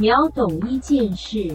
[0.00, 1.54] 秒懂一件事。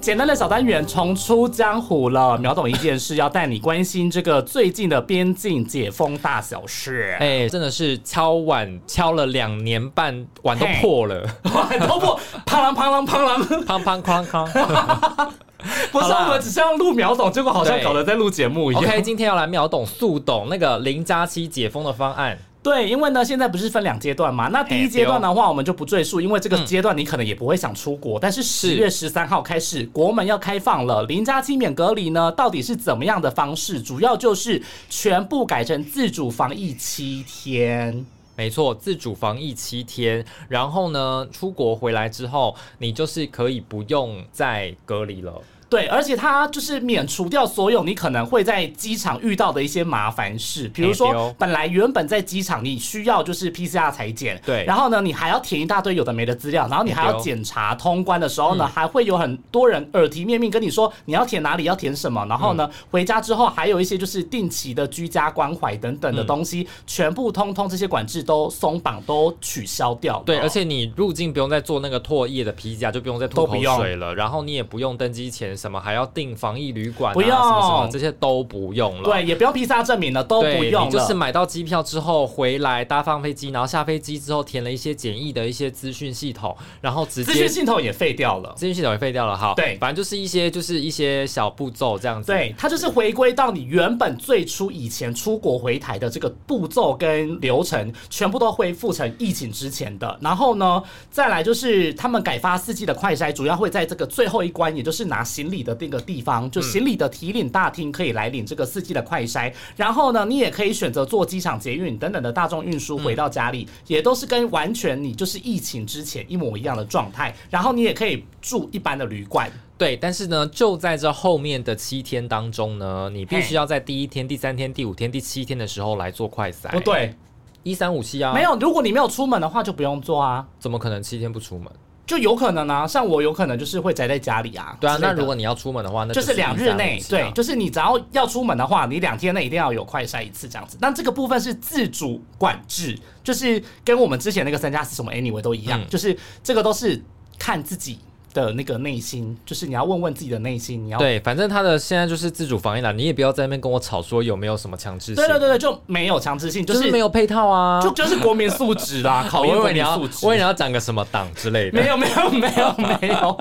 [0.00, 7.16] 简单的小单元重出江湖了，秒懂一件事，要带你关心这个最近的边境解封大小事。
[7.18, 15.28] 哎、真的是敲碗敲了两年半，碗都破了，碗都破，砰啷砰啷砰啷，砰砰哐哐。
[15.90, 18.84] 不是好啦我们只是要录秒懂，结果好像搞得在录节目一样。
[18.84, 22.38] OK，今天要来秒懂速懂那个零加七解封的方案。
[22.66, 24.48] 对，因为呢，现在不是分两阶段嘛？
[24.48, 28.18] 那第一阶段的话，我们就不赘述，因为这个阶段你可能也不会想出国。
[28.18, 33.80] 但是十月十三号开始，国门要开放了，零加七免隔离呢，到底是怎么样的方式？
[33.80, 34.60] 主要就是
[34.90, 38.04] 全部改成自主防疫七天。
[38.34, 45.40] 没错，自主防疫七天，然后呢，出国回来之后，你就是可以不用再隔离了。
[45.68, 79.04] 对，而且它就是免除掉所有你可能会在机场遇到的一些麻烦事，比如说本来原本在机场你需要就是 PCR 裁剪，对然后呢你还要填一大堆有的没的资料，然后你还要检查通关的时候呢，嗯还会有很多人耳提面命跟你说你要填哪里要填什么，然后呢、嗯回家之后还有一些就是定期的居家关怀等等的嗯东西，全部通通这些管制都松绑都取消掉，对，而且你入境不用再做那个唾液的皮夹，就不用再吐口水了，然后你也不用登机前什么还要订防疫旅馆、啊，不用什么什么这些都不用了。
[79.04, 88.52] 对，也不用 PCR 证明了，都不，用就是买到机票之后回来搭放飞机，然后下飞机之后填了一些简易的一些资讯系统，然后直接资讯系统也废掉了。
[88.56, 89.36] 资讯系统也废掉了。
[89.36, 92.32] 好，对反正就是一些就是一些小步骤这样子。
[92.32, 100.18] 对，它就是回归到你原本最初以前出国回台的这个步骤跟流程，全部都恢复成疫情之前的。
[100.20, 109.52] 然后呢，再来就是他们改发四季的快筛，主要会在这个最后一关，也就是拿行李的那个地方，就行李的提领大厅可以来领这个四季的快筛。
[109.76, 117.34] 然后呢，你也可以选择坐机场捷运等等的大众运输回到家里，也都是跟完全你就是疫情之前一模一样的状态。
[117.48, 119.48] 然后你也可以住一般的旅馆。
[119.78, 126.70] 对，但是呢，就在这后面的七天当中呢，你必须要在第一天、第三天、第五天、第七天的时候来做快筛。
[126.70, 127.14] 不，对，
[127.62, 130.46] 一三五七啊，没，有，如果你没有出门的话，就不用做啊。
[130.58, 131.70] 怎么可能七天不出门？
[132.06, 134.76] 就有可能啊，像我有可能就是会宅在家里啊。
[134.80, 140.78] 对啊，那如果你要出门的话，那就是两日内，1357啊对，就是你只要要出门的话，你两天内一定要有快筛一次这样子。
[140.80, 147.02] 但这个部分是自主管制，就是跟我们之前那个三加四什么 anyway 都一样，嗯就是这个都是
[147.38, 147.98] 看自己
[148.44, 160.26] 的那个内心，就是你要问问自己的内心，你要对，反正他的现在就是自主防疫啦，你也不要在那边跟我吵说有没有什么强制性，对对对对，就没有强制性，就就是是没有配套啊， 就就是国民素质啦， 考验国我以为你要，民素质。
[160.26, 163.38] 我以为你要讲个什么党之类的，没有没有没有没有，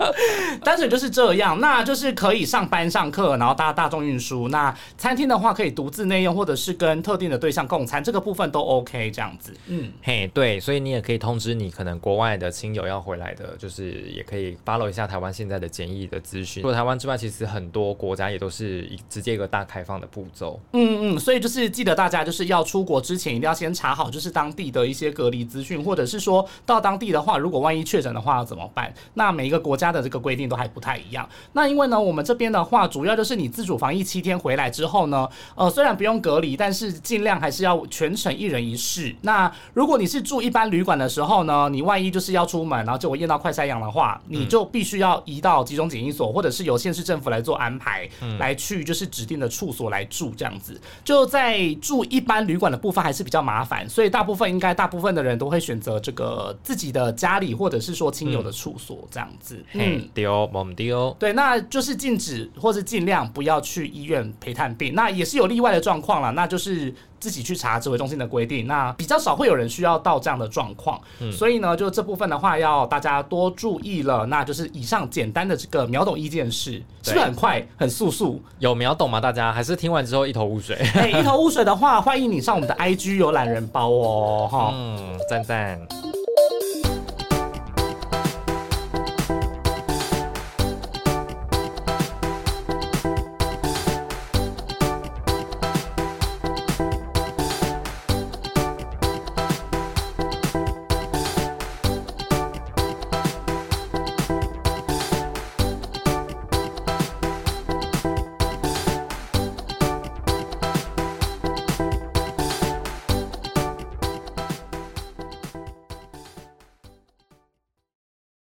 [0.63, 1.59] 单纯就是这样。
[1.59, 4.47] 那就是可以上班上课，然后搭大众运输。
[4.49, 9.53] 那餐厅的话，可以独自内用，或者是跟特定的对象共餐，这个部分都 OK 这样子。
[9.67, 16.61] 嗯，嘿，对，所以你也可以通知你可能国外的亲友要回来的，就是也可以 follow 一下台湾现在的检疫的资讯。
[16.61, 20.59] 除了台湾之外，其实很多国家也都是一直接一个大开放的步骤。
[20.73, 28.93] 嗯嗯，所以就是记得大家就是要出国之前一定要先查好，就是当地的一些隔离资讯，或者是说到当地的话，如果万一确诊的话要怎么办？
[29.15, 31.27] 那每一个国家的这个规定都还不太一样。
[31.53, 39.15] 那因为呢，我们这边的话，主要就是你自主防疫七天回来之后呢，呃，虽然不用隔离，但是尽量还是要全程一人一室。
[39.21, 48.05] 那如果你是住一般旅馆的时候呢，你万一就是要出门，然后结果验到快筛阳的话，你就必须要移到集中检疫所，或者是由县市政府来做安排，
[48.37, 50.77] 来去就是指定的处所来住这样子。
[51.01, 59.63] 就在住一般旅馆的部分还是比较麻烦，所以大部分应该大部分的人都会选择这个自己的家里或者是说亲友的处所这样子。
[59.71, 61.15] 嘿嗯，，丢，我们丢。
[61.17, 64.93] 对，那就是禁止或是尽量不要去医院陪探病。
[64.93, 66.93] 那也是有例外的状况了，那就是
[67.25, 68.67] 自己去查指挥中心的规定。
[68.67, 74.27] 那比较少会有人需要到这样的状况，所以呢，就这部分的话要大家多注意了。
[74.27, 78.39] 那就是以上简单的这个秒懂一件事，是不是很快很速速？
[78.59, 79.19] 有秒懂吗？
[79.19, 80.75] 大家还是听完之后一头雾水？
[80.93, 84.69] 哎、一头雾水的话，欢迎你上我们的 IG 有懒人包哦，哈。
[84.71, 86.14] 嗯，赞赞。